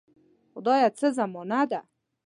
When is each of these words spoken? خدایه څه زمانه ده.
خدایه 0.51 0.89
څه 0.99 1.07
زمانه 1.17 1.61
ده. 1.71 1.79